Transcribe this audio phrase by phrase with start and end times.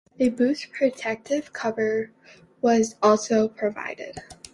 [0.19, 2.09] A boost protective cover
[2.59, 4.23] was also provided.